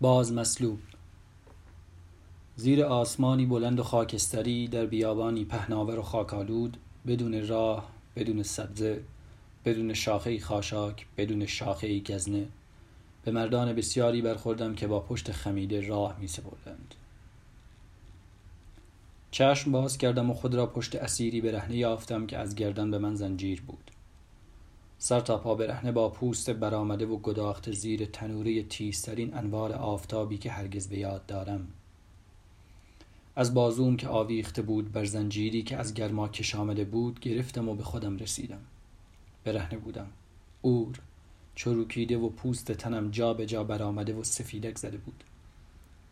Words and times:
باز 0.00 0.32
مسلوب 0.32 0.78
زیر 2.56 2.84
آسمانی 2.84 3.46
بلند 3.46 3.80
و 3.80 3.82
خاکستری 3.82 4.68
در 4.68 4.86
بیابانی 4.86 5.44
پهناور 5.44 5.98
و 5.98 6.02
خاکالود 6.02 6.76
بدون 7.06 7.48
راه 7.48 7.88
بدون 8.16 8.42
سبزه 8.42 9.02
بدون 9.64 9.94
شاخه 9.94 10.40
خاشاک 10.40 11.06
بدون 11.16 11.46
شاخه 11.46 12.00
گزنه. 12.00 12.46
به 13.24 13.30
مردان 13.30 13.72
بسیاری 13.72 14.22
برخوردم 14.22 14.74
که 14.74 14.86
با 14.86 15.00
پشت 15.00 15.32
خمیده 15.32 15.88
راه 15.88 16.16
می 16.20 16.28
سپردند 16.28 16.94
چشم 19.30 19.72
باز 19.72 19.98
کردم 19.98 20.30
و 20.30 20.34
خود 20.34 20.54
را 20.54 20.66
پشت 20.66 20.96
اسیری 20.96 21.40
برهنه 21.40 21.76
یافتم 21.76 22.26
که 22.26 22.38
از 22.38 22.54
گردن 22.54 22.90
به 22.90 22.98
من 22.98 23.14
زنجیر 23.14 23.62
بود. 23.62 23.90
سر 24.98 25.20
تا 25.20 25.38
پا 25.38 25.54
برهنه 25.54 25.92
با 25.92 26.08
پوست 26.08 26.50
برآمده 26.50 27.06
و 27.06 27.16
گداخت 27.16 27.72
زیر 27.72 28.04
تنوره 28.04 28.62
تیزترین 28.62 29.34
انوار 29.34 29.72
آفتابی 29.72 30.38
که 30.38 30.50
هرگز 30.50 30.88
به 30.88 30.98
یاد 30.98 31.26
دارم. 31.26 31.68
از 33.36 33.54
بازوم 33.54 33.96
که 33.96 34.08
آویخته 34.08 34.62
بود 34.62 34.92
بر 34.92 35.04
زنجیری 35.04 35.62
که 35.62 35.76
از 35.76 35.94
گرما 35.94 36.28
کش 36.28 36.54
آمده 36.54 36.84
بود 36.84 37.20
گرفتم 37.20 37.68
و 37.68 37.74
به 37.74 37.82
خودم 37.82 38.16
رسیدم. 38.16 38.60
برهنه 39.44 39.78
بودم. 39.78 40.08
اور 40.62 41.00
چروکیده 41.54 42.18
و 42.18 42.28
پوست 42.28 42.72
تنم 42.72 43.10
جا 43.10 43.34
به 43.34 43.46
جا 43.46 43.64
برآمده 43.64 44.14
و 44.14 44.24
سفیدک 44.24 44.78
زده 44.78 44.96
بود. 44.96 45.24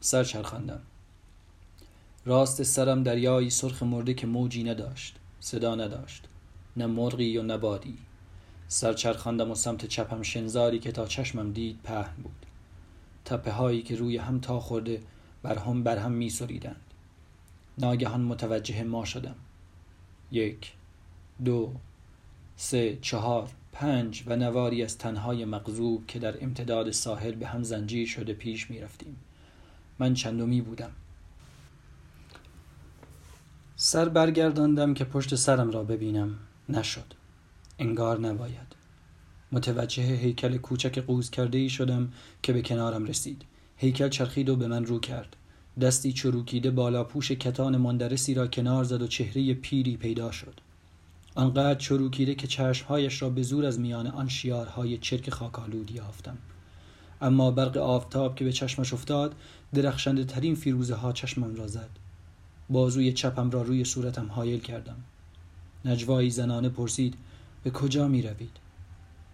سر 0.01 0.25
چرخاندم. 0.25 0.81
راست 2.25 2.63
سرم 2.63 3.03
دریایی 3.03 3.51
سرخ 3.51 3.83
مرده 3.83 4.15
که 4.15 4.27
موجی 4.27 4.65
نداشت 4.65 5.17
صدا 5.41 5.75
نداشت. 5.75 6.29
نه 6.77 6.87
مرغی 6.87 7.39
و 7.39 7.43
نه 7.43 7.59
بادی. 7.59 7.99
سر 8.69 8.93
چرخاندم 8.93 9.51
و 9.51 9.55
سمت 9.55 9.87
چپم 9.87 10.23
شنزاری 10.23 10.79
که 10.79 10.93
تا 10.93 11.07
چشمم 11.07 11.53
دید 11.53 11.79
پهن 11.85 12.15
بود. 12.23 12.47
تپه 13.25 13.53
هایی 13.53 13.83
که 13.83 13.97
روی 13.97 14.17
هم 14.17 14.41
تا 14.41 14.61
خورده 14.61 15.03
بر 15.43 15.59
هم 15.59 15.83
بر 15.83 15.99
هم 15.99 16.13
می 16.13 16.31
سریدند. 16.31 16.81
ناگهان 17.79 18.21
متوجه 18.21 18.83
ما 18.83 19.05
شدم. 19.05 19.37
یک 20.33 20.73
دو 21.45 21.73
سه 22.57 22.99
چهار 23.03 23.49
پنج 23.73 24.23
و 24.27 24.37
نواری 24.37 24.83
از 24.83 24.99
تنهای 24.99 25.45
مغزوب 25.45 26.07
که 26.07 26.19
در 26.19 26.45
امتداد 26.45 26.91
ساحل 26.91 27.35
به 27.35 27.47
هم 27.47 27.63
زنجیر 27.63 28.09
شده 28.09 28.33
پیش 28.33 28.71
می 28.71 28.81
رفتیم. 28.81 29.17
من 29.99 30.15
چندمی 30.15 30.61
بودم. 30.61 30.91
سر 33.77 34.09
برگرداندم 34.09 34.95
که 34.95 35.05
پشت 35.05 35.35
سرم 35.35 35.71
را 35.71 35.83
ببینم. 35.85 36.39
نشد. 36.69 37.15
انگار 37.79 38.21
نباید. 38.21 38.75
متوجه 39.53 40.03
هیکل 40.03 40.57
کوچک 40.57 40.99
قوز 40.99 41.31
کرده 41.31 41.59
ای 41.59 41.69
شدم 41.69 42.13
که 42.43 42.53
به 42.53 42.63
کنارم 42.63 43.05
رسید. 43.05 43.43
هیکل 43.77 44.09
چرخید 44.09 44.49
و 44.49 44.57
به 44.57 44.67
من 44.67 44.85
رو 44.85 45.01
کرد. 45.01 45.37
دستی 45.81 46.13
چروکیده 46.13 46.71
بالا 46.71 47.05
پوش 47.05 47.33
کتان 47.33 47.77
مندرسی 47.77 48.35
را 48.35 48.47
کنار 48.47 48.85
زد 48.85 49.03
و 49.03 49.07
چهره 49.07 49.55
پیری 49.55 49.97
پیدا 49.97 50.31
شد. 50.31 50.61
آنقدر 51.35 51.79
چروکیده 51.79 52.35
که 52.35 52.47
چشمهایش 52.47 53.23
را 53.23 53.31
به 53.31 53.43
زور 53.43 53.67
از 53.67 53.81
میان 53.81 54.07
آن 54.07 54.29
شیارهای 54.29 54.99
چرک 54.99 55.31
خاکالود 55.31 55.91
یافتم. 55.91 56.39
اما 57.21 57.51
برق 57.51 57.77
آفتاب 57.77 58.37
که 58.37 58.45
به 58.45 58.53
چشمش 58.53 58.93
افتاد 58.93 59.35
درخشنده 59.75 60.25
ترین 60.25 60.55
فیروزه 60.55 60.95
ها 60.95 61.13
چشمم 61.13 61.55
را 61.55 61.67
زد. 61.67 61.91
بازوی 62.71 63.13
چپم 63.13 63.51
را 63.51 63.63
روی 63.63 63.85
صورتم 63.85 64.27
حایل 64.27 64.61
کردم. 64.61 64.97
نجوایی 65.85 66.31
زنانه 66.31 66.69
پرسید 66.69 67.15
به 67.65 67.71
کجا 67.71 68.09
می 68.09 68.23
روید؟ 68.23 68.57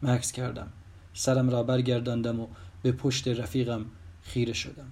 مکس 0.02 0.32
کردم. 0.32 0.68
سرم 1.14 1.50
را 1.50 1.62
برگرداندم 1.62 2.40
و 2.40 2.46
به 2.82 2.92
پشت 2.92 3.28
رفیقم 3.28 3.84
خیره 4.22 4.52
شدم. 4.52 4.88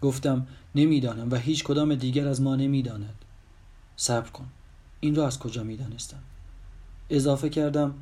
گفتم 0.00 0.46
نمی‌دانم 0.74 1.30
و 1.30 1.36
هیچ 1.36 1.64
کدام 1.64 1.94
دیگر 1.94 2.28
از 2.28 2.42
ما 2.42 2.56
نمی‌داند. 2.56 3.24
صبر 3.96 4.30
کن. 4.30 4.46
این 5.00 5.14
را 5.14 5.26
از 5.26 5.38
کجا 5.38 5.62
می‌دانستم؟ 5.62 6.22
اضافه 7.10 7.48
کردم 7.48 7.94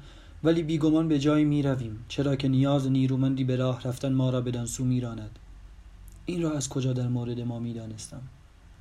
ولی 0.44 0.62
بیگمان 0.62 1.08
به 1.08 1.18
جایی 1.18 1.44
می 1.44 1.62
رویم 1.62 2.04
چرا 2.08 2.36
که 2.36 2.48
نیاز 2.48 2.90
نیرومندی 2.90 3.44
به 3.44 3.56
راه 3.56 3.82
رفتن 3.82 4.12
ما 4.12 4.30
را 4.30 4.40
بدان 4.40 4.66
سو 4.66 4.84
میراند. 4.84 5.38
این 6.26 6.42
را 6.42 6.52
از 6.52 6.68
کجا 6.68 6.92
در 6.92 7.08
مورد 7.08 7.40
ما 7.40 7.58
می‌دانستم؟ 7.58 8.22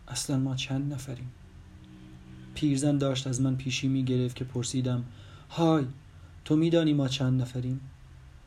اصلا 0.07 0.37
ما 0.37 0.55
چند 0.55 0.93
نفریم؟ 0.93 1.31
پیرزن 2.55 2.97
داشت 2.97 3.27
از 3.27 3.41
من 3.41 3.55
پیشی 3.55 3.87
می 3.87 4.03
گرفت 4.03 4.35
که 4.35 4.45
پرسیدم 4.45 5.03
های 5.49 5.85
تو 6.45 6.55
میدانی 6.55 6.93
ما 6.93 7.07
چند 7.07 7.41
نفریم؟ 7.41 7.81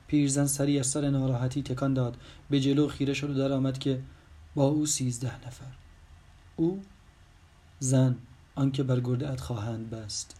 پیرزن 0.06 0.46
سری 0.46 0.78
از 0.78 0.86
سر 0.86 1.10
ناراحتی 1.10 1.62
تکان 1.62 1.94
داد. 1.94 2.16
به 2.50 2.60
جلو 2.60 2.88
خیره 2.88 3.14
شد 3.14 3.30
و 3.30 3.34
در 3.34 3.52
آمد 3.52 3.78
که 3.78 4.02
با 4.54 4.64
او 4.64 4.86
سیزده 4.86 5.46
نفر. 5.46 5.72
او 6.56 6.82
زن 7.78 8.16
آنکه 8.54 8.82
بر 8.82 9.00
گرده 9.00 9.36
خواهند 9.36 9.90
بست. 9.90 10.36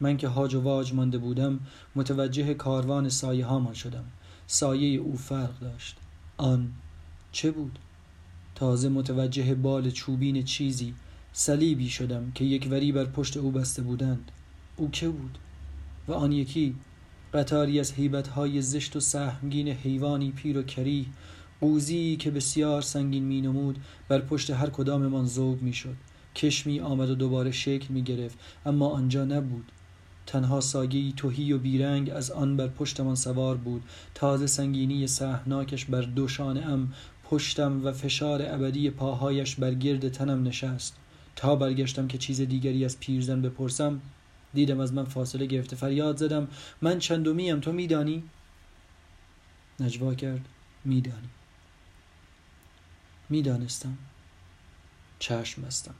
من 0.00 0.16
که 0.16 0.28
هاج 0.28 0.54
و 0.54 0.60
واج 0.60 0.94
مانده 0.94 1.18
بودم 1.18 1.60
متوجه 1.96 2.54
کاروان 2.54 3.08
سایه 3.08 3.46
هامان 3.46 3.74
شدم. 3.74 4.04
سایه 4.46 4.98
او 4.98 5.16
فرق 5.16 5.58
داشت. 5.58 5.96
آن 6.36 6.72
چه 7.32 7.50
بود؟ 7.50 7.78
تازه 8.54 8.88
متوجه 8.88 9.54
بال 9.54 9.90
چوبین 9.90 10.44
چیزی 10.44 10.94
صلیبی 11.32 11.88
شدم 11.88 12.32
که 12.34 12.44
یک 12.44 12.68
وری 12.70 12.92
بر 12.92 13.04
پشت 13.04 13.36
او 13.36 13.50
بسته 13.50 13.82
بودند. 13.82 14.30
او 14.78 14.90
که 14.90 15.08
بود 15.08 15.38
و 16.08 16.12
آن 16.12 16.32
یکی 16.32 16.74
قطاری 17.34 17.80
از 17.80 17.94
های 18.34 18.62
زشت 18.62 18.96
و 18.96 19.00
سهمگین 19.00 19.68
حیوانی 19.68 20.32
پیر 20.32 20.58
و 20.58 20.62
کری 20.62 21.06
قوزی 21.60 22.16
که 22.16 22.30
بسیار 22.30 22.82
سنگین 22.82 23.24
می 23.24 23.40
نمود 23.40 23.78
بر 24.08 24.20
پشت 24.20 24.50
هر 24.50 24.70
کداممان 24.70 25.26
زوب 25.26 25.62
می 25.62 25.72
شد 25.72 25.96
کشمی 26.34 26.80
آمد 26.80 27.10
و 27.10 27.14
دوباره 27.14 27.50
شکل 27.50 27.94
می 27.94 28.02
گرفت 28.02 28.38
اما 28.66 28.88
آنجا 28.88 29.24
نبود. 29.24 29.72
تنها 30.26 30.60
ساگی 30.60 31.14
توهی 31.16 31.52
و 31.52 31.58
بیرنگ 31.58 32.10
از 32.10 32.30
آن 32.30 32.56
بر 32.56 32.66
پشتمان 32.66 33.14
سوار 33.14 33.56
بود. 33.56 33.82
تازه 34.14 34.46
سنگینی 34.46 35.06
سهناکش 35.06 35.84
بر 35.84 36.02
دوشان 36.02 36.62
ام 36.62 36.92
پشتم 37.24 37.84
و 37.84 37.92
فشار 37.92 38.42
ابدی 38.42 38.90
پاهایش 38.90 39.56
بر 39.56 39.74
گرد 39.74 40.08
تنم 40.08 40.42
نشست. 40.42 40.96
تا 41.36 41.56
برگشتم 41.56 42.08
که 42.08 42.18
چیز 42.18 42.40
دیگری 42.40 42.84
از 42.84 43.00
پیرزن 43.00 43.42
بپرسم 43.42 44.00
دیدم 44.54 44.80
از 44.80 44.92
من 44.92 45.04
فاصله 45.04 45.46
گرفته. 45.46 45.76
فریاد 45.76 46.16
زدم 46.16 46.48
من 46.82 46.98
چندمیم 46.98 47.60
تو 47.60 47.72
میدانی؟ 47.72 48.22
نجوا 49.80 50.14
کرد 50.14 50.48
میدانی. 50.84 51.28
می‌دانستم. 53.28 53.98
چشم 55.18 55.62
بستم. 55.62 55.94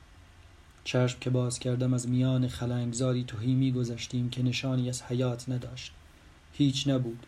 چشم 0.85 1.19
که 1.21 1.31
باز 1.31 1.59
کردم 1.59 1.95
از 1.95 2.09
میان 2.09 2.49
خلنگزاری 2.49 3.25
توهی 3.25 3.55
میگذشتیم 3.55 4.31
که 4.31 4.43
نشانی 4.43 4.89
از 4.89 5.03
حیات 5.03 5.49
نداشت. 5.49 5.93
هیچ 6.53 6.89
نبود. 6.89 7.27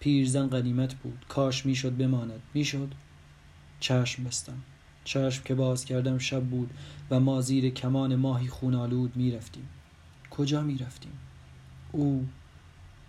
پیرزن 0.00 0.48
قدیمت 0.48 0.94
بود. 0.94 1.24
کاش 1.28 1.66
می‌شد 1.66 1.96
بماند. 1.96 2.42
می‌شد. 2.54 2.88
چشم 3.80 4.24
بستم. 4.24 4.62
چشم 5.04 5.42
که 5.42 5.54
باز 5.54 5.84
کردم 5.84 6.18
شب 6.18 6.44
بود 6.44 6.70
و 7.10 7.20
ما 7.20 7.40
زیر 7.40 7.70
کمان 7.70 8.16
ماهی 8.16 8.48
خونالود 8.48 9.16
می‌رفتیم. 9.16 9.68
کجا 10.40 10.60
می‌رفتیم 10.60 11.12
او 11.92 12.28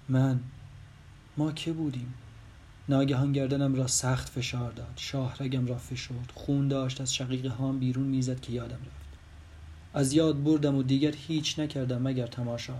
من. 0.10 0.40
ما 1.38 1.52
که 1.52 1.74
بودیم؟ 1.74 2.14
ناگهان 2.90 3.32
گردنم 3.32 3.76
را 3.76 3.88
سخت 3.88 4.30
فشار 4.30 4.72
داد. 4.72 4.94
شاهرگم 4.96 5.66
را 5.66 5.78
فشرد. 5.78 6.32
خون 6.34 6.68
داشت. 6.68 7.02
از 7.02 7.16
شقیقه 7.16 7.50
هام 7.50 7.80
بیرون 7.80 8.08
می‌زد 8.08 8.40
که 8.40 8.54
یادم 8.54 8.76
رفت. 8.76 9.18
از 9.94 10.14
یاد 10.14 10.44
بردم 10.44 10.76
و 10.76 10.84
دیگر 10.84 11.14
هیچ 11.28 11.60
نکردم 11.60 12.02
مگر 12.02 12.28
تماشا. 12.28 12.74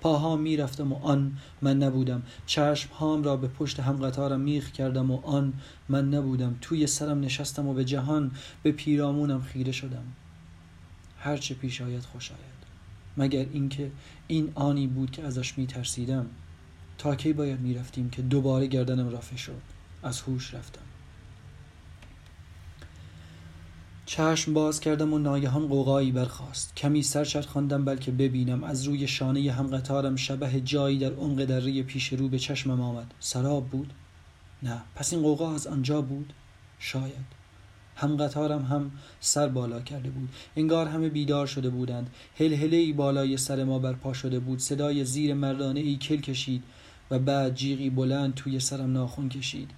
پاهام 0.00 0.40
می‌رفتم 0.40 0.92
و 0.92 0.96
آن 1.02 1.38
من 1.62 1.78
نبودم. 1.78 2.22
چشم 2.46 2.94
هام 2.94 3.22
را 3.22 3.36
به 3.36 3.48
پشت 3.48 3.80
هم 3.80 3.96
قطارم 3.96 4.40
میخ 4.40 4.72
کردم 4.72 5.10
و 5.10 5.20
آن 5.26 5.52
من 5.88 6.14
نبودم. 6.14 6.56
توی 6.60 6.86
سرم 6.86 7.20
نشستم 7.20 7.68
و 7.68 7.74
به 7.74 7.84
جهان 7.84 8.30
به 8.62 8.72
پیرامونم 8.72 9.42
خیره 9.42 9.72
شدم. 9.72 10.04
هرچه 11.18 11.54
پیش 11.54 11.80
آید 11.80 12.02
خوش 12.02 12.30
آید. 12.30 12.61
مگر 13.16 13.46
اینکه 13.52 13.90
این 14.28 14.52
آنی 14.54 14.86
بود 14.86 15.10
که 15.10 15.22
ازش 15.22 15.58
میترسیدم؟ 15.58 16.26
تا 16.98 17.14
کی 17.14 17.32
باید 17.32 17.60
می‌رفتیم 17.60 18.10
که 18.10 18.22
دوباره 18.22 18.66
گردنم 18.66 19.08
را 19.08 19.20
فشرد 19.20 19.62
از 20.02 20.20
هوش 20.20 20.54
رفتم. 20.54 20.82
چشم 24.06 24.54
باز 24.54 24.80
کردم 24.80 25.12
و 25.12 25.18
ناگهان 25.18 25.68
قوقایی 25.68 26.12
برخاست. 26.12 26.76
کمی 26.76 27.02
سر 27.02 27.40
خواندم 27.40 27.84
بلکه 27.84 28.10
ببینم. 28.10 28.64
از 28.64 28.84
روی 28.84 29.08
شانه 29.08 29.52
هم 29.52 29.66
قطارم 29.66 30.16
شبه 30.16 30.60
جایی 30.60 30.98
در 30.98 31.12
عمق 31.12 31.44
دره 31.44 31.82
پیش 31.82 32.12
رو 32.12 32.28
به 32.28 32.38
چشمم 32.38 32.80
آمد. 32.80 33.14
سراب 33.20 33.68
بود؟ 33.68 33.92
نه. 34.62 34.82
پس 34.94 35.12
این 35.12 35.22
قوقا 35.22 35.54
از 35.54 35.66
آنجا 35.66 36.02
بود؟ 36.02 36.32
شاید. 36.78 37.41
هم 37.96 38.16
قطارم 38.16 38.62
هم 38.62 38.90
سر 39.20 39.48
بالا 39.48 39.80
کرده 39.80 40.10
بود. 40.10 40.28
انگار 40.56 40.86
همه 40.86 41.08
بیدار 41.08 41.46
شده 41.46 41.70
بودند. 41.70 42.10
هلهله 42.38 42.76
ای 42.76 42.92
بالای 42.92 43.36
سر 43.36 43.64
ما 43.64 43.78
برپا 43.78 44.12
شده 44.12 44.38
بود. 44.38 44.58
صدای 44.58 45.04
زیر 45.04 45.34
مردانه 45.34 45.80
ای 45.80 45.96
کل 45.96 46.16
کشید 46.16 46.62
و 47.10 47.18
بعد 47.18 47.54
جیغی 47.54 47.90
بلند 47.90 48.34
توی 48.34 48.60
سرم 48.60 48.92
ناخون 48.92 49.28
کشید. 49.28 49.70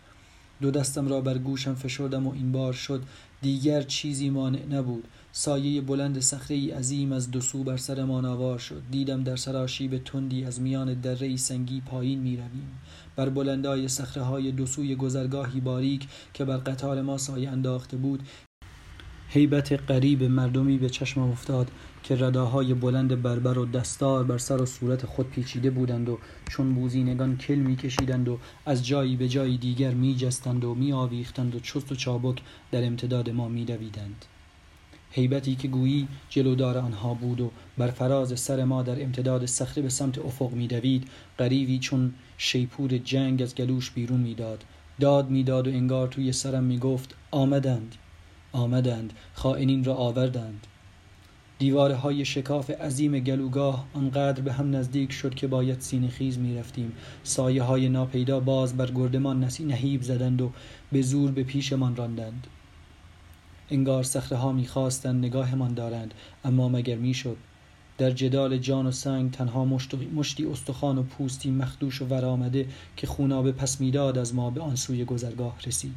دو 0.61 0.71
دستم 0.71 1.09
را 1.09 1.21
بر 1.21 1.39
گوشم 1.39 1.75
فشردم 1.75 2.27
و 2.27 2.33
این 2.33 2.53
بار 2.53 2.73
شد 2.73 3.03
دیگر 3.45 3.83
چیزی 3.83 4.31
مانع 4.31 4.67
نبود. 4.71 5.05
سایه 5.33 5.81
بلند 5.81 6.21
صخره 6.21 6.75
عظیم 6.75 7.13
از 7.13 7.31
دو 7.31 7.41
سو 7.41 7.65
بر 7.65 7.77
سرمان 7.77 8.25
آوار 8.25 8.59
شد. 8.59 8.83
دیدم 8.91 9.25
در 9.25 9.37
سراشیب 9.37 9.99
تندی 9.99 10.45
از 10.45 10.61
میان 10.61 10.95
دره 10.95 11.37
سنگی 11.37 11.81
پایین 11.81 12.21
می 12.21 12.37
رویم 12.37 12.79
بر 13.17 13.29
بلندای 13.29 13.89
صخره 13.89 14.23
های 14.23 14.53
دو 14.53 14.67
سوی 14.67 14.97
گذرگاهی 14.97 15.61
باریک 15.61 16.09
که 16.35 16.45
بر 16.45 16.57
قطار 16.57 17.03
ما 17.03 17.19
سایه 17.19 17.51
انداخته 17.51 17.97
بود 17.97 18.23
هیبت 19.29 19.73
قریب 19.73 20.23
مردمی 20.23 20.79
به 20.79 20.91
چشمم 20.91 21.31
افتاد. 21.31 21.71
که 22.05 22.17
رداهای 22.17 22.75
بلند 22.75 23.23
بربر 23.23 23.59
و 23.59 23.67
دستار 23.67 24.25
بر 24.25 24.39
سر 24.39 24.63
و 24.63 24.67
صورت 24.67 25.07
خود 25.07 25.31
پیچیده 25.31 25.71
بودند 25.71 26.09
و 26.09 26.19
چون 26.49 26.75
بوزینگان 26.75 27.37
کل 27.37 27.55
میکشیدند 27.55 28.29
و 28.29 28.39
از 28.67 28.87
جایی 28.87 29.17
به 29.17 29.29
جایی 29.29 29.59
دیگر 29.59 29.95
میجستند 29.95 30.65
و 30.65 30.75
میآویختند 30.75 31.55
و 31.55 31.61
چست 31.61 31.93
و 31.93 31.95
چابک 31.95 32.43
در 32.73 32.85
امتداد 32.85 33.31
ما 33.31 33.49
میدویدند 33.49 34.25
هیبتی 35.11 35.55
که 35.55 35.69
گویی 35.69 36.09
جلودار 36.29 36.79
آنها 36.79 37.15
بود 37.15 37.41
و 37.41 37.51
بر 37.79 37.91
فراز 37.91 38.41
سر 38.41 38.65
ما 38.65 38.83
در 38.83 39.03
امتداد 39.03 39.47
صخره 39.47 39.83
به 39.83 39.89
سمت 39.89 40.19
افق 40.19 40.53
میدوید 40.53 41.09
غریبی 41.39 41.79
چون 41.79 42.15
شیپور 42.39 42.99
جنگ 42.99 43.43
از 43.43 43.55
گلوش 43.55 43.91
بیرون 43.91 44.21
می‌داد. 44.21 44.65
داد 45.01 45.31
می‌داد 45.31 45.69
و 45.69 45.71
انگار 45.71 46.09
توی 46.09 46.33
سرم 46.33 46.65
می‌گفت 46.65 47.15
آمدند. 47.31 47.95
آمدند. 48.53 49.13
خائنین 49.35 49.85
را 49.85 49.95
آوردند. 49.95 50.67
دیواره 51.65 51.95
های 51.95 52.25
شکاف 52.25 52.71
عظیم 52.71 53.19
گلوگاه 53.19 53.87
آنقدر 53.95 54.41
به 54.41 54.53
هم 54.53 54.77
نزدیک 54.77 55.13
شد 55.13 55.35
که 55.35 55.47
باید 55.47 55.81
سینه 55.81 56.09
خیز 56.09 56.39
می 56.39 56.59
رفتیم 56.59 56.93
سایه 57.23 57.63
های 57.63 57.89
ناپیدا 57.89 58.41
باز 58.41 58.77
بر 58.77 58.91
گردمان 58.91 59.45
نسی 59.45 59.65
نهیب 59.65 60.03
زدند 60.03 60.43
و 60.43 60.51
به 60.93 61.03
زور 61.03 61.31
به 61.31 61.43
پیشمان 61.43 61.97
راندند. 61.97 62.47
انگار 63.71 64.03
سخره 64.03 64.39
ها 64.39 64.53
نگاهمان 65.05 65.75
دارند 65.75 66.15
اما 66.45 66.69
مگر 66.69 66.97
می‌شد؟ 66.97 67.37
در 67.99 68.11
جدال 68.11 68.59
جان 68.59 68.87
و 68.87 68.91
سنگ 68.91 69.31
تنها 69.31 69.65
مشتی 70.15 70.47
استخوان 70.47 70.99
و 70.99 71.03
پوستی 71.03 71.51
مخدوش 71.51 72.03
و 72.03 72.07
ورآمده 72.07 72.67
که 72.97 73.07
خونابه 73.07 73.53
پس 73.53 73.81
می‌داد 73.81 74.19
از 74.19 74.35
ما 74.35 74.51
به 74.51 74.61
آن 74.61 74.77
سوی 74.77 75.05
گذرگاه 75.05 75.57
رسید. 75.67 75.97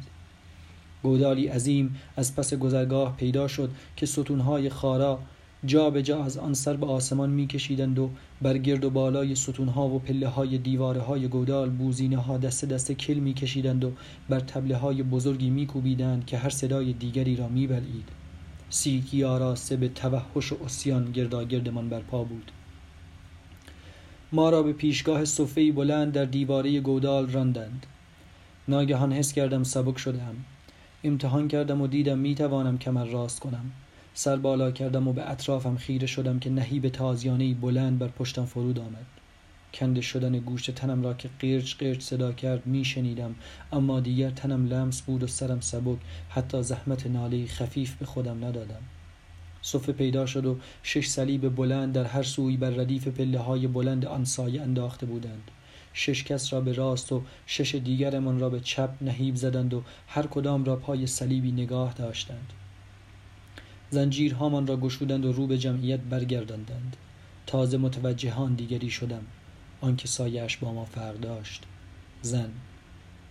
گودالی 1.02 1.46
عظیم 1.46 1.96
از 2.16 2.36
پس 2.36 2.54
گذرگاه 2.54 3.16
پیدا 3.16 3.48
شد 3.48 3.70
که 3.96 4.06
ستونهای 4.06 4.70
خارا 4.70 5.18
جا 5.66 5.90
به 5.90 6.02
جا 6.02 6.24
از 6.24 6.38
آن 6.38 6.54
سر 6.54 6.76
به 6.76 6.86
آسمان 6.86 7.30
میکشیدند 7.30 7.98
و 7.98 8.10
بر 8.42 8.58
گرد 8.58 8.84
و 8.84 8.90
بالای 8.90 9.34
ستونها 9.34 9.88
و 9.88 9.98
پله 9.98 10.28
های 10.28 10.58
دیواره 10.58 11.00
های 11.00 11.28
گودال 11.28 11.70
بوزینه 11.70 12.16
ها 12.16 12.38
دست 12.38 12.64
دست 12.64 12.92
کل 12.92 13.14
میکشیدند 13.14 13.84
و 13.84 13.92
بر 14.28 14.40
تبله 14.40 14.76
های 14.76 15.02
بزرگی 15.02 15.50
میکوبیدند 15.50 16.26
که 16.26 16.38
هر 16.38 16.48
صدای 16.48 16.92
دیگری 16.92 17.36
را 17.36 17.48
میبلید 17.48 18.08
سیکی 18.70 19.24
آراسته 19.24 19.76
به 19.76 19.88
توحش 19.88 20.52
و 20.52 20.64
اسیان 20.64 21.12
گرداگردمان 21.12 21.88
برپا 21.88 22.24
بود. 22.24 22.52
ما 24.32 24.50
را 24.50 24.62
به 24.62 24.72
پیشگاه 24.72 25.24
صفه 25.24 25.72
بلند 25.72 26.12
در 26.12 26.24
دیواره 26.24 26.80
گودال 26.80 27.28
راندند. 27.28 27.86
ناگهان 28.68 29.12
حس 29.12 29.32
کردم 29.32 29.62
سبک 29.62 29.98
شدم 29.98 30.36
امتحان 31.04 31.48
کردم 31.48 31.80
و 31.80 31.86
دیدم 31.86 32.18
می‌توانم 32.18 32.78
کمر 32.78 33.04
راست 33.04 33.40
کنم. 33.40 33.70
سر 34.20 34.36
بالا 34.36 34.70
کردم 34.70 35.08
و 35.08 35.12
به 35.12 35.30
اطرافم 35.30 35.76
خیره 35.76 36.06
شدم 36.06 36.38
که 36.38 36.50
نهیب 36.50 36.88
تازیانه 36.88 37.54
بلند 37.54 37.98
بر 37.98 38.08
پشتم 38.08 38.44
فرود 38.44 38.78
آمد. 38.78 39.06
کنده 39.74 40.00
شدن 40.00 40.38
گوشت 40.38 40.70
تنم 40.70 41.02
را 41.02 41.14
که 41.14 41.30
قیرچ 41.38 41.76
قیرچ 41.76 42.02
صدا 42.02 42.32
کرد 42.32 42.66
میشنیدم 42.66 43.34
اما 43.72 44.00
دیگر 44.00 44.30
تنم 44.30 44.66
لمس 44.66 45.02
بود 45.02 45.22
و 45.22 45.26
سرم 45.26 45.60
سبک 45.60 45.98
حتی 46.28 46.62
زحمت 46.62 47.06
ناله 47.06 47.46
خفیف 47.46 47.96
به 47.96 48.06
خودم 48.06 48.44
ندادم. 48.44 48.82
صفه 49.62 49.92
پیدا 49.92 50.26
شد 50.26 50.46
و 50.46 50.56
شش 50.82 51.06
صلیب 51.06 51.56
بلند 51.56 51.92
در 51.92 52.04
هر 52.04 52.22
سوی 52.22 52.56
بر 52.56 52.70
ردیف 52.70 53.08
پله 53.08 53.38
های 53.38 53.66
بلند 53.66 54.06
آن 54.06 54.24
سایه 54.24 54.62
انداخته 54.62 55.06
بودند. 55.06 55.50
شش 55.92 56.24
کس 56.24 56.52
را 56.52 56.60
به 56.60 56.72
راست 56.72 57.12
و 57.12 57.22
شش 57.46 57.74
دیگرمان 57.74 58.40
را 58.40 58.50
به 58.50 58.60
چپ 58.60 58.90
نهیب 59.00 59.34
زدند 59.34 59.74
و 59.74 59.82
هر 60.08 60.26
کدام 60.26 60.64
را 60.64 60.76
پای 60.76 61.06
صلیبی 61.06 61.52
نگاه 61.52 61.92
داشتند. 61.92 62.52
زنجیرهامان 63.90 64.66
را 64.66 64.76
گشودند 64.76 65.24
و 65.24 65.32
رو 65.32 65.46
به 65.46 65.58
جمعیت 65.58 66.00
برگرداندند. 66.00 66.96
تازه 67.46 67.78
متوجهان 67.78 68.54
دیگری 68.54 68.90
شدم. 68.90 69.22
آنکه 69.80 70.08
سایش 70.08 70.56
با 70.56 70.72
ما 70.72 70.84
فرق 70.84 71.20
داشت. 71.20 71.62
زن. 72.22 72.50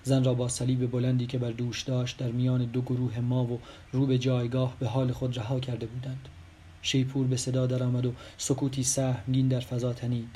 زن 0.04 0.24
را 0.24 0.34
با 0.34 0.48
صلیب 0.48 0.92
بلندی 0.92 1.26
که 1.26 1.38
بر 1.38 1.52
دوش 1.52 1.82
داشت 1.82 2.18
در 2.18 2.32
میان 2.32 2.66
دو 2.66 2.82
گروه 2.82 3.20
ما 3.20 3.44
و 3.44 3.60
رو 3.92 4.06
به 4.06 4.18
جایگاه 4.18 4.76
به 4.80 4.88
حال 4.88 5.12
خود 5.12 5.38
رها 5.38 5.60
کرده 5.60 5.86
بودند. 5.86 6.30
شیپور 6.82 7.28
به 7.28 7.38
صدا 7.38 7.68
درآمد 7.68 8.06
و 8.06 8.14
سکوتی 8.38 8.84
سهمگین 8.84 9.48
در 9.48 9.60
فضا 9.60 9.94
تنید. 9.94 10.30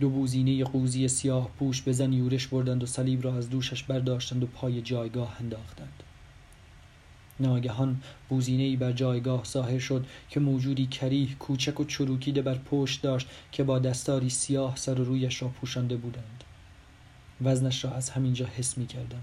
دو 0.00 0.10
بوزینه 0.10 0.64
قوزی 0.64 1.08
سیاه 1.08 1.50
پوش 1.58 1.82
به 1.82 1.92
زن 1.92 2.12
یورش 2.12 2.46
بردند 2.46 2.82
و 2.82 2.86
صلیب 2.86 3.24
را 3.24 3.34
از 3.34 3.50
دوشش 3.50 3.82
برداشتند 3.82 4.42
و 4.42 4.46
پای 4.46 4.82
جایگاه 4.82 5.36
انداختند. 5.40 6.02
ناگهان 7.40 8.00
بوزینه 8.28 8.76
بر 8.76 8.92
جایگاه 8.92 9.44
ظاهر 9.44 9.78
شد 9.78 10.06
که 10.28 10.40
موجودی 10.40 10.86
کریه 10.86 11.34
کوچک 11.34 11.80
و 11.80 11.84
چروکیده 11.84 12.42
بر 12.42 12.58
پشت 12.58 13.02
داشت 13.02 13.28
که 13.52 13.64
با 13.64 13.78
دستاری 13.78 14.30
سیاه 14.30 14.76
سر 14.76 15.00
و 15.00 15.04
رویش 15.04 15.42
را 15.42 15.48
پوشانده 15.48 15.96
بودند. 15.96 16.44
وزنش 17.40 17.84
را 17.84 17.90
از 17.90 18.10
همینجا 18.10 18.46
حس 18.46 18.78
می 18.78 18.86
کردم 18.86 19.22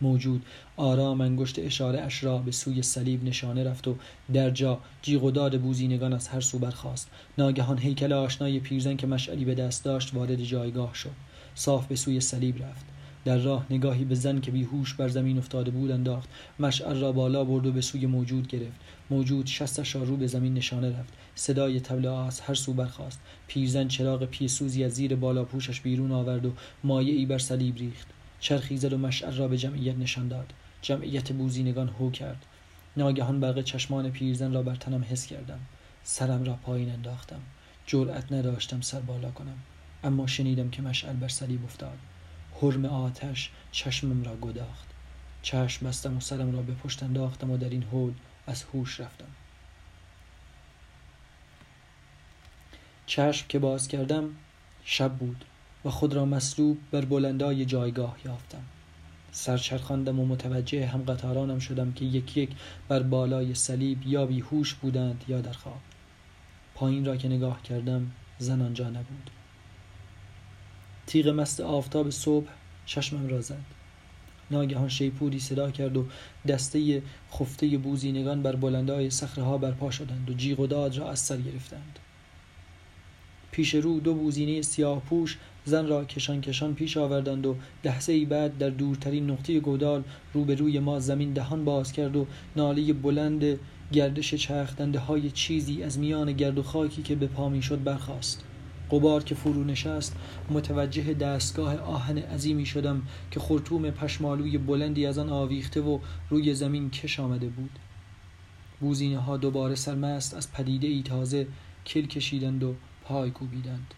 موجود 0.00 0.46
آرام 0.76 1.20
انگشت 1.20 1.58
اشاره 1.58 2.00
اش 2.00 2.24
را 2.24 2.38
به 2.38 2.52
سوی 2.52 2.82
صلیب 2.82 3.24
نشانه 3.24 3.64
رفت 3.64 3.88
و 3.88 3.96
در 4.32 4.50
جا 4.50 4.80
جیغ 5.02 5.24
و 5.24 5.30
داد 5.30 5.60
بوزینگان 5.60 6.12
از 6.12 6.28
هر 6.28 6.40
سو 6.40 6.58
برخاست. 6.58 7.10
ناگهان 7.38 7.78
هیکل 7.78 8.12
آشنای 8.12 8.60
پیرزن 8.60 8.96
که 8.96 9.06
مشعلی 9.06 9.44
به 9.44 9.54
دست 9.54 9.84
داشت 9.84 10.14
وارد 10.14 10.42
جایگاه 10.42 10.94
شد. 10.94 11.10
صاف 11.54 11.86
به 11.86 11.96
سوی 11.96 12.20
صلیب 12.20 12.62
رفت. 12.62 12.93
در 13.24 13.38
راه 13.38 13.66
نگاهی 13.70 14.04
به 14.04 14.14
زن 14.14 14.40
که 14.40 14.50
بیهوش 14.50 14.94
بر 14.94 15.08
زمین 15.08 15.38
افتاده 15.38 15.70
بود 15.70 15.90
انداخت. 15.90 16.28
مشعل 16.58 17.00
را 17.00 17.12
بالا 17.12 17.44
برد 17.44 17.66
و 17.66 17.72
به 17.72 17.80
سوی 17.80 18.06
موجود 18.06 18.48
گرفت. 18.48 18.80
موجود 19.10 19.46
شستش 19.46 19.94
را 19.94 20.02
رو 20.02 20.16
به 20.16 20.26
زمین 20.26 20.54
نشانه 20.54 20.98
رفت. 20.98 21.12
صدای 21.34 21.80
تبل 21.80 22.06
از 22.06 22.40
هر 22.40 22.54
سو 22.54 22.72
برخاست. 22.72 23.20
پیرزن 23.46 23.88
چراغ 23.88 24.24
پیسوزی 24.24 24.84
از 24.84 24.92
زیر 24.92 25.16
بالا 25.16 25.44
پوشش 25.44 25.80
بیرون 25.80 26.12
آورد 26.12 26.46
و 26.46 26.52
مایه 26.84 27.14
ای 27.14 27.26
بر 27.26 27.38
صلیب 27.38 27.76
ریخت. 27.76 28.06
چرخی 28.40 28.76
زد 28.76 28.92
و 28.92 28.98
مشعل 28.98 29.36
را 29.36 29.48
به 29.48 29.58
جمعیت 29.58 29.96
نشان 29.98 30.28
داد. 30.28 30.52
جمعیت 30.82 31.32
بوزینگان 31.32 31.88
هو 31.88 32.10
کرد. 32.10 32.46
ناگهان 32.96 33.40
برق 33.40 33.62
چشمان 33.62 34.10
پیرزن 34.10 34.52
را 34.52 34.62
بر 34.62 34.74
تنم 34.74 35.04
حس 35.10 35.26
کردم. 35.26 35.60
سرم 36.02 36.44
را 36.44 36.54
پایین 36.54 36.90
انداختم. 36.90 37.40
جرأت 37.86 38.32
نداشتم 38.32 38.80
سر 38.80 39.00
بالا 39.00 39.30
کنم. 39.30 39.58
اما 40.04 40.26
شنیدم 40.26 40.70
که 40.70 40.82
مشعل 40.82 41.16
بر 41.16 41.28
صلیب 41.28 41.64
افتاد. 41.64 41.98
حرم 42.60 42.84
آتش 42.84 43.50
چشمم 43.72 44.24
را 44.24 44.36
گداخت. 44.36 44.88
چشم 45.42 45.86
بستم 45.86 46.16
و 46.16 46.20
سرم 46.20 46.52
را 46.52 46.62
به 46.62 46.72
پشت 46.72 47.02
انداختم 47.02 47.50
و 47.50 47.56
در 47.56 47.68
این 47.68 47.82
حول 47.82 48.12
از 48.46 48.62
هوش 48.62 49.00
رفتم. 49.00 49.28
چشم 53.06 53.46
که 53.48 53.58
باز 53.58 53.88
کردم 53.88 54.30
شب 54.84 55.12
بود 55.12 55.44
و 55.84 55.90
خود 55.90 56.14
را 56.14 56.24
مصلوب 56.24 56.78
بر 56.90 57.04
بلندای 57.04 57.64
جایگاه 57.64 58.16
یافتم. 58.24 58.62
سرچرخاندم 59.32 60.20
و 60.20 60.26
متوجه 60.26 60.86
هم 60.86 61.02
قطارانم 61.02 61.58
شدم 61.58 61.92
که 61.92 62.04
یک 62.04 62.36
یک 62.36 62.50
بر 62.88 63.02
بالای 63.02 63.54
صلیب 63.54 64.06
یا 64.06 64.26
بیهوش 64.26 64.74
بودند 64.74 65.24
یا 65.28 65.40
در 65.40 65.52
خواب. 65.52 65.80
پایین 66.74 67.04
را 67.04 67.16
که 67.16 67.28
نگاه 67.28 67.62
کردم 67.62 68.10
زن 68.38 68.62
آنجا 68.62 68.88
نبود. 68.88 69.30
تیغ 71.06 71.28
مست 71.28 71.60
آفتاب 71.60 72.10
صبح 72.10 72.46
چشمم 72.86 73.28
را 73.28 73.40
زد. 73.40 73.64
ناگهان 74.50 74.88
شیپوری 74.88 75.40
صدا 75.40 75.70
کرد 75.70 75.96
و 75.96 76.04
دسته 76.48 77.02
خفته 77.32 77.78
بوزینگان 77.78 78.42
بر 78.42 78.56
بلندای 78.56 79.10
صخره 79.10 79.44
ها 79.44 79.58
برپا 79.58 79.90
شدند 79.90 80.30
و 80.30 80.34
جیغ 80.34 80.60
و 80.60 80.66
داد 80.66 80.98
را 80.98 81.10
از 81.10 81.18
سر 81.18 81.36
گرفتند. 81.36 81.98
پیش 83.50 83.74
رو 83.74 84.00
دو 84.00 84.14
بوزینه 84.14 84.62
سیاه 84.62 85.00
پوش 85.00 85.38
زن 85.64 85.86
را 85.86 86.04
کشان 86.04 86.40
کشان 86.40 86.74
پیش 86.74 86.96
آوردند 86.96 87.46
و 87.46 87.56
لحظه 87.84 88.12
ای 88.12 88.24
بعد 88.24 88.58
در 88.58 88.70
دورترین 88.70 89.30
نقطه 89.30 89.60
گودال 89.60 90.02
روبروی 90.32 90.78
ما 90.78 91.00
زمین 91.00 91.32
دهان 91.32 91.64
باز 91.64 91.92
کرد 91.92 92.16
و 92.16 92.26
ناله 92.56 92.92
بلند 92.92 93.58
گردش 93.92 94.34
چرخدنده 94.34 94.98
های 94.98 95.30
چیزی 95.30 95.82
از 95.82 95.98
میان 95.98 96.32
گرد 96.32 96.58
و 96.58 96.62
خاکی 96.62 97.02
که 97.02 97.14
به 97.14 97.26
پا 97.26 97.60
شد 97.60 97.82
برخاست. 97.82 98.44
قبار 98.90 99.24
که 99.24 99.34
فرو 99.34 99.64
نشست 99.64 100.16
متوجه 100.50 101.14
دستگاه 101.14 101.78
آهن 101.78 102.18
عظیمی 102.18 102.66
شدم 102.66 103.02
که 103.30 103.40
خرطوم 103.40 103.90
پشمالوی 103.90 104.58
بلندی 104.58 105.06
از 105.06 105.18
آن 105.18 105.28
آویخته 105.28 105.80
و 105.80 105.98
روی 106.30 106.54
زمین 106.54 106.90
کش 106.90 107.20
آمده 107.20 107.48
بود. 107.48 107.78
بوزینه 108.80 109.18
ها 109.18 109.36
دوباره 109.36 109.74
سرمست 109.74 110.34
از 110.34 110.52
پدیده 110.52 110.86
ای 110.86 111.02
تازه 111.02 111.46
کل 111.86 112.06
کشیدند 112.06 112.62
و 112.62 112.74
پای 113.04 113.30
کوبیدند. 113.30 113.94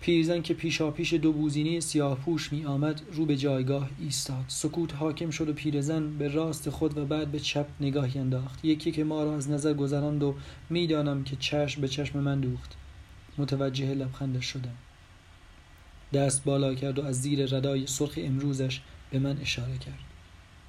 پیرزن 0.00 0.42
که 0.42 0.54
پیشا 0.54 0.90
پیش 0.90 1.14
دو 1.14 1.32
بوزینه 1.32 1.80
سیاه 1.80 2.18
پوش 2.18 2.52
می 2.52 2.64
آمد 2.64 3.02
رو 3.12 3.26
به 3.26 3.36
جایگاه 3.36 3.90
ایستاد. 4.00 4.44
سکوت 4.48 4.94
حاکم 4.94 5.30
شد 5.30 5.48
و 5.48 5.52
پیرزن 5.52 6.18
به 6.18 6.28
راست 6.28 6.70
خود 6.70 6.98
و 6.98 7.04
بعد 7.04 7.32
به 7.32 7.40
چپ 7.40 7.66
نگاهی 7.80 8.20
انداخت. 8.20 8.64
یکی 8.64 8.92
که 8.92 9.04
ما 9.04 9.24
را 9.24 9.36
از 9.36 9.50
نظر 9.50 9.74
گذراند 9.74 10.22
و 10.22 10.34
می‌دانم 10.70 11.24
که 11.24 11.36
چشم 11.36 11.80
به 11.80 11.88
چشم 11.88 12.18
من 12.18 12.40
دوخت. 12.40 12.76
متوجه 13.38 13.94
لبخندش 13.94 14.44
شدم. 14.44 14.74
دست 16.12 16.44
بالا 16.44 16.74
کرد 16.74 16.98
و 16.98 17.06
از 17.06 17.22
زیر 17.22 17.56
ردای 17.56 17.86
سرخ 17.86 18.14
امروزش 18.16 18.80
به 19.10 19.18
من 19.18 19.38
اشاره 19.38 19.78
کرد. 19.78 19.98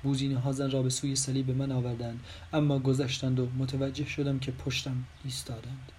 بوزینه 0.03 0.39
ها 0.39 0.51
زن 0.51 0.71
را 0.71 0.81
به 0.81 0.89
سوی 0.89 1.15
صلیب 1.15 1.51
من 1.51 1.71
آوردند 1.71 2.19
اما 2.53 2.79
گذشتند 2.79 3.39
و 3.39 3.47
متوجه 3.57 4.05
شدم 4.05 4.39
که 4.39 4.51
پشتم 4.51 5.03
ایستادند. 5.23 5.91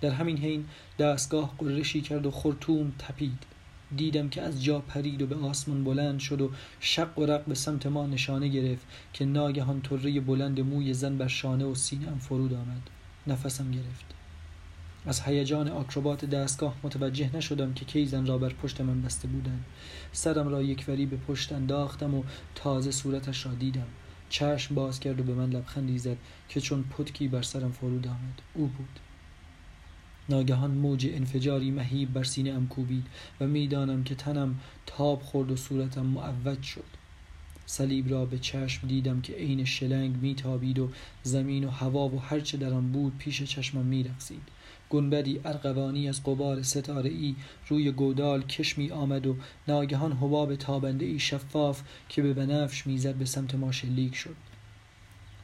در 0.00 0.10
همین 0.10 0.38
حین 0.38 0.64
دستگاه 0.98 1.54
قرشی 1.58 2.00
کرد 2.00 2.26
و 2.26 2.30
خرطوم 2.30 2.92
تپید. 2.98 3.46
دیدم 3.96 4.28
که 4.28 4.42
از 4.42 4.64
جا 4.64 4.78
پرید 4.78 5.22
و 5.22 5.26
به 5.26 5.36
آسمان 5.36 5.84
بلند 5.84 6.20
شد 6.20 6.40
و 6.40 6.50
شق 6.80 7.18
و 7.18 7.26
رق 7.26 7.44
به 7.44 7.54
سمت 7.54 7.86
ما 7.86 8.06
نشانه 8.06 8.48
گرفت 8.48 8.86
که 9.12 9.24
ناگهان 9.24 9.82
طره 9.82 10.20
بلند 10.20 10.60
موی 10.60 10.94
زن 10.94 11.18
بر 11.18 11.28
شانه 11.28 11.64
و 11.64 11.74
سینهام 11.74 12.18
فرود 12.18 12.54
آمد. 12.54 12.90
نفسم 13.26 13.70
گرفت. 13.70 14.04
از 15.06 15.20
هیجان 15.20 15.68
آکروبات 15.68 16.24
دستگاه 16.24 16.74
متوجه 16.82 17.36
نشدم 17.36 17.74
که 17.74 17.84
کی 17.84 18.06
زن 18.06 18.26
را 18.26 18.38
بر 18.38 18.48
پشت 18.48 18.80
من 18.80 19.02
بسته 19.02 19.28
بودند. 19.28 19.64
سرم 20.12 20.48
را 20.48 20.62
یکوری 20.62 21.06
به 21.06 21.16
پشت 21.16 21.52
انداختم 21.52 22.14
و 22.14 22.22
تازه 22.54 22.90
صورتش 22.90 23.46
را 23.46 23.54
دیدم. 23.54 23.86
چشم 24.28 24.74
باز 24.74 25.00
کرد 25.00 25.20
و 25.20 25.22
به 25.22 25.34
من 25.34 25.50
لبخندی 25.50 25.98
زد 25.98 26.16
که 26.48 26.60
چون 26.60 26.82
پتکی 26.82 27.28
بر 27.28 27.42
سرم 27.42 27.72
فرود 27.72 28.06
آمد. 28.06 28.42
او 28.54 28.66
بود. 28.66 28.98
ناگهان 30.28 30.70
موج 30.70 31.06
انفجاری 31.12 31.70
مهیب 31.70 32.12
بر 32.12 32.24
سینه 32.24 32.50
ام 32.50 32.68
کوبید 32.68 33.06
و 33.40 33.46
می‌دانم 33.46 34.04
که 34.04 34.14
تنم 34.14 34.60
تاب 34.86 35.22
خورد 35.22 35.50
و 35.50 35.56
صورتم 35.56 36.06
معوج 36.06 36.62
شد. 36.62 36.84
صلیب 37.66 38.10
را 38.10 38.24
به 38.24 38.38
چشم 38.38 38.88
دیدم 38.88 39.20
که 39.20 39.32
عین 39.32 39.64
شلنگ 39.64 40.16
میتابید 40.16 40.78
و 40.78 40.90
زمین 41.22 41.64
و 41.64 41.70
هوا 41.70 42.08
و 42.08 42.20
هرچه 42.20 42.58
در 42.58 42.72
آن 42.72 42.92
بود 42.92 43.18
پیش 43.18 43.42
چشمم 43.42 43.86
میرقصید. 43.86 44.42
گنبدی 44.92 45.40
ارغوانی 45.44 46.08
از 46.08 46.22
قبار 46.22 46.62
ستاره 46.62 47.10
ای 47.10 47.34
روی 47.68 47.90
گودال 47.90 48.42
کش 48.42 48.78
می 48.78 48.90
آمد 48.90 49.26
و 49.26 49.36
ناگهان 49.68 50.12
حباب 50.12 50.54
تابنده 50.56 51.06
ای 51.06 51.18
شفاف 51.18 51.82
که 52.08 52.22
به 52.22 52.32
بنفش 52.32 52.86
می‌زد 52.86 53.14
به 53.14 53.24
سمت 53.24 53.54
ما 53.54 53.72
شلیک 53.72 54.14
شد. 54.14 54.36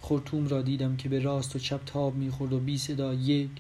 خورتوم 0.01 0.49
را 0.49 0.63
دیدم 0.63 0.97
که 0.97 1.09
به 1.09 1.19
راست 1.19 1.57
و 1.57 1.59
چپ 1.59 1.81
تاب 1.87 2.15
می‌خورد 2.15 2.53
و 2.53 2.61
بی 2.61 2.79
صدا 2.79 3.15
یک 3.15 3.51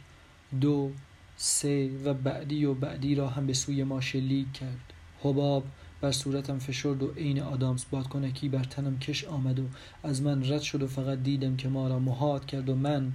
دو 0.61 0.91
سه 1.37 1.91
و 2.05 2.15
بعدی 2.15 2.65
و 2.65 2.75
بعدی 2.75 3.15
را 3.15 3.29
هم 3.29 3.47
به 3.47 3.53
سوی 3.53 3.85
ما 3.85 4.01
شلیک 4.01 4.53
کرد. 4.53 4.93
حباب 5.23 5.65
بر 6.01 6.13
صورتم 6.13 6.59
فشرد 6.59 7.03
و 7.03 7.13
عین 7.17 7.41
آدامس 7.43 7.85
بادکنکی 7.85 8.49
بر 8.49 8.65
تنم 8.65 8.99
کش 8.99 9.25
آمد 9.25 9.59
و 9.59 9.63
از 10.03 10.23
من 10.23 10.53
رد 10.53 10.61
شد 10.61 10.83
و 10.83 10.87
فقط 10.87 11.19
دیدم 11.19 11.57
که 11.57 11.69
ما 11.69 11.89
را 11.89 11.99
محاد 11.99 12.47
کرد 12.47 12.69
و 12.69 12.75
من 12.75 13.13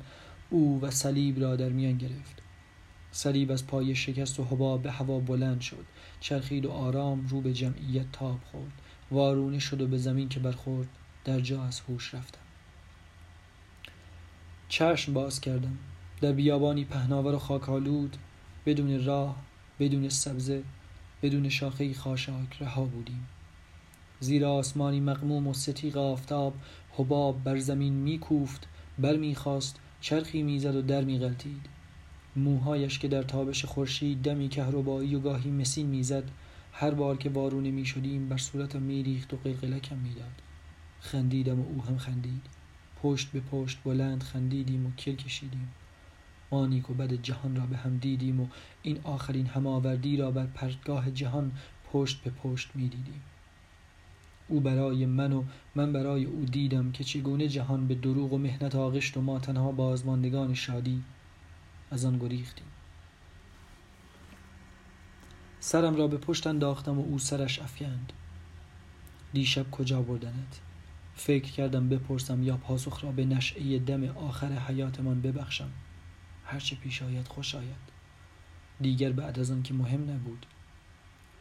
او 0.49 0.81
و 0.81 0.91
صلیب 0.91 1.41
را 1.41 1.55
در 1.55 1.69
میان 1.69 1.97
گرفت. 1.97 2.42
صلیب 3.15 3.51
از 3.51 3.67
پای 3.67 3.95
شکست 3.95 4.39
و 4.39 4.43
حباب 4.43 4.81
به 4.81 4.91
هوا 4.91 5.19
بلند 5.19 5.61
شد. 5.61 5.85
چرخید 6.19 6.65
و 6.65 6.71
آرام 6.71 7.27
رو 7.27 7.41
به 7.41 7.53
جمعیت 7.53 8.11
تاب 8.11 8.39
خورد. 8.51 8.71
وارونه 9.11 9.59
شد 9.59 9.81
و 9.81 9.87
به 9.87 9.97
زمین 9.97 10.29
که 10.29 10.39
برخورد 10.39 10.87
در 11.25 11.39
جا 11.39 11.63
از 11.63 11.79
هوش 11.79 12.13
رفتم. 12.13 12.39
چشم 14.69 15.13
باز 15.13 15.41
کردم. 15.41 15.77
در 16.21 16.31
بیابانی 16.31 16.85
پهناور 16.85 17.35
و 17.35 17.39
خاکالود 17.39 18.17
بدون 18.65 19.05
راه 19.05 19.35
بدون 19.79 20.09
سبزه 20.09 20.63
بدون 21.21 21.49
شاخه 21.49 21.93
خاشاک 21.93 22.57
رها 22.59 22.83
بودیم. 22.83 23.27
زیر 24.19 24.45
آسمانی 24.45 24.99
مقموم 24.99 25.47
و 25.47 25.53
ستیق 25.53 25.97
آفتاب 25.97 26.53
حباب 26.91 27.43
بر 27.43 27.57
زمین 27.57 27.93
میکوفت 27.93 28.67
بر 28.99 29.15
می‌خواست 29.15 29.79
چرخی 30.01 30.43
می‌زد 30.43 30.75
و 30.75 30.81
در 30.81 31.03
میغلطید 31.03 31.72
موهایش 32.35 32.99
که 32.99 33.07
در 33.07 33.23
تابش 33.23 33.65
خورشید 33.65 34.21
دمی 34.21 34.49
کهربایی 34.49 35.15
و 35.15 35.19
گاهی 35.19 35.51
مسین 35.51 35.87
می‌زد 35.87 36.23
هر 36.71 36.91
بار 36.91 37.17
که 37.17 37.29
وارونه 37.29 37.71
می 37.71 37.85
شدیم 37.85 38.29
بر 38.29 38.37
صورتم 38.37 38.81
میریخت 38.81 39.33
و 39.33 39.37
قلقلکم 39.37 39.97
می‌داد. 39.97 40.41
خندیدم 40.99 41.59
و 41.59 41.65
او 41.69 41.83
هم 41.83 41.97
خندید. 41.97 42.41
پشت 43.01 43.31
به 43.31 43.39
پشت 43.39 43.77
بلند 43.83 44.23
خندیدیم 44.23 44.85
و 44.85 44.91
کل 44.91 45.15
کشیدیم. 45.15 45.67
ما 46.51 46.67
نیک 46.67 46.89
و 46.89 46.93
بد 46.93 47.13
جهان 47.13 47.55
را 47.55 47.65
به 47.65 47.77
هم 47.77 47.97
دیدیم 47.97 48.41
و 48.41 48.47
این 48.81 48.99
آخرین 49.03 49.45
هماوردی 49.45 50.17
را 50.17 50.31
بر 50.31 50.45
پرتگاه 50.45 51.11
جهان 51.11 51.51
پشت 51.91 52.23
به 52.23 52.29
پشت 52.29 52.69
می‌دیدیم. 52.75 53.21
او 54.47 54.59
برای 54.59 55.05
من 55.05 55.33
و 55.33 55.43
من 55.75 55.93
برای 55.93 56.25
او 56.25 56.45
دیدم 56.45 56.91
که 56.91 57.03
چگونه 57.03 57.47
جهان 57.47 57.87
به 57.87 57.95
دروغ 57.95 58.33
و 58.33 58.37
مهنت 58.37 58.75
آغشت 58.75 59.17
و 59.17 59.21
ما 59.21 59.39
تنها 59.39 59.71
بازماندگان 59.71 60.53
شادی 60.53 61.03
از 61.93 62.05
آن 62.05 62.17
گریختیم. 62.17 62.65
سرم 65.59 65.95
را 65.95 66.07
به 66.07 66.17
پشت 66.17 66.47
انداختم 66.47 66.99
و 66.99 67.01
او 67.01 67.19
سرش 67.19 67.59
افکند. 67.59 68.13
دیشب 69.33 69.71
کجا 69.71 70.01
بردنت؟ 70.01 70.59
فکر 71.15 71.51
کردم 71.51 71.89
بپرسم 71.89 72.43
یا 72.43 72.57
پاسخ 72.57 73.03
را 73.03 73.11
به 73.11 73.25
نشعه 73.25 73.79
دم 73.79 74.03
آخر 74.03 74.51
حیاتمان 74.51 75.21
ببخشم. 75.21 75.69
هرچه 76.45 76.75
پیش 76.75 77.01
آید 77.01 77.27
خوش 77.27 77.55
آید. 77.55 77.83
دیگر 78.81 79.11
بعد 79.11 79.39
از 79.39 79.51
آن 79.51 79.63
که 79.63 79.73
مهم 79.73 80.11
نبود. 80.11 80.45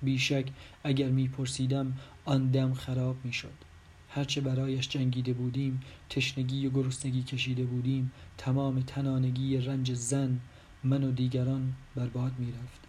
بیشک 0.03 0.47
اگر 0.85 1.09
میپرسیدم 1.09 1.99
آن 2.25 2.51
دم 2.51 2.75
خراب 2.75 3.25
می‌شد. 3.25 3.72
هرچه 4.15 4.41
برایش 4.41 4.89
جنگیده 4.89 5.33
بودیم 5.33 5.81
تشنگی 6.11 6.67
و 6.67 6.71
گرسنگی 6.71 7.23
کشیده 7.23 7.65
بودیم 7.65 8.13
تمام 8.39 8.81
تنانگی 8.81 9.57
رنج 9.57 9.95
زن 9.95 10.41
من 10.85 11.05
و 11.05 11.13
دیگران 11.13 11.73
برباد 11.95 12.39
می‌رفت. 12.39 12.81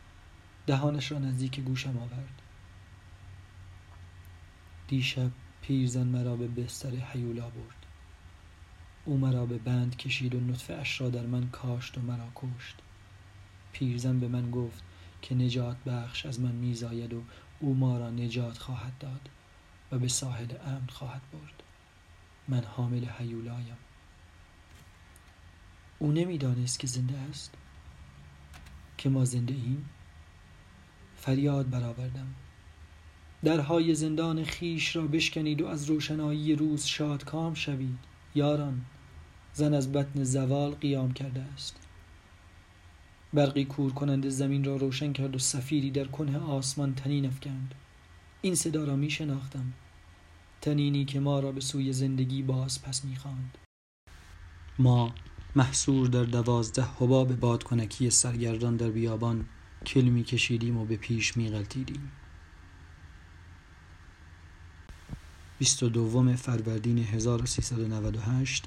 دهانش 0.67 1.11
را 1.11 1.19
نزدیک 1.19 1.59
گوشم 1.59 1.97
آورد. 1.97 2.41
دیشب 4.87 5.31
پیرزن 5.61 6.07
مرا 6.07 6.35
به 6.35 6.47
بستر 6.47 6.89
حیولا 6.89 7.49
برد. 7.49 7.85
او 9.05 9.17
مرا 9.17 9.45
به 9.45 9.57
بند 9.57 9.97
کشید 9.97 10.35
و 10.35 10.39
نطفه 10.39 10.73
اش 10.73 11.01
را 11.01 11.09
در 11.09 11.25
من 11.25 11.49
کاشت 11.49 11.97
و 11.97 12.01
مرا 12.01 12.27
کشت. 12.35 12.75
پیرزن 13.71 14.19
به 14.19 14.27
من 14.27 14.51
گفت 14.51 14.83
که 15.21 15.35
نجات 15.35 15.77
بخش 15.83 16.25
از 16.25 16.39
من 16.39 16.51
میزاید 16.51 17.13
و 17.13 17.23
او 17.59 17.75
ما 17.75 17.97
را 17.97 18.09
نجات 18.09 18.57
خواهد 18.57 18.97
داد. 18.99 19.29
و 19.93 19.99
به 19.99 20.07
ساحل 20.07 20.47
امن 20.65 20.87
خواهد 20.87 21.21
برد. 21.33 21.63
من 22.47 22.63
حامل 22.63 23.05
حیولایم 23.05 23.77
او 25.99 26.11
نمی‌دانست 26.11 26.79
که 26.79 26.87
زنده 26.87 27.17
است. 27.17 27.53
که 28.97 29.09
ما 29.09 29.25
زنده 29.25 29.53
ایم 29.53 29.89
فریاد 31.15 31.69
برآوردم. 31.69 32.33
درهای 33.43 33.95
زندان 33.95 34.43
خیش 34.43 34.95
را 34.95 35.07
بشکنید 35.07 35.61
و 35.61 35.67
از 35.67 35.85
روشنایی 35.85 36.55
روز 36.55 36.85
شادکام 36.85 37.53
شوید. 37.53 37.99
یاران 38.35 38.85
زن 39.53 39.73
از 39.73 39.91
بطن 39.91 40.23
زوال 40.23 40.71
قیام 40.71 41.13
کرده 41.13 41.41
است. 41.41 41.75
برقی 43.33 43.65
کور 43.65 43.93
کننده 43.93 44.29
زمین 44.29 44.63
را 44.63 44.75
روشن 44.75 45.13
کرد 45.13 45.35
و 45.35 45.39
سفیری 45.39 45.91
در 45.91 46.05
کنه 46.05 46.37
آسمان 46.37 46.95
تنین 46.95 47.25
افکند. 47.25 47.75
این 48.45 48.55
صدا 48.55 48.83
را 48.83 48.95
می 48.95 49.09
شناختم. 49.09 49.73
تنینی 50.61 51.05
که 51.05 51.19
ما 51.19 51.39
را 51.39 51.51
به 51.51 51.61
سوی 51.61 51.93
زندگی 51.93 52.41
باز 52.41 52.81
پس 52.81 53.05
می‌خواند 53.05 53.57
ما 54.79 55.13
محصور 55.55 56.07
در 56.07 56.23
دوازده 56.23 56.83
حباب 56.83 57.35
بادکنکی 57.35 58.09
سرگردان 58.09 58.77
در 58.77 58.89
بیابان 58.89 59.45
کل 59.85 60.23
کشیدیم 60.23 60.77
و 60.77 60.85
به 60.85 60.95
پیش 60.95 61.37
میغلطیدیم 61.37 62.11
بیست 65.59 65.83
و 65.83 65.89
دوم 65.89 66.35
فروردین 66.35 66.97
1398 66.97 68.65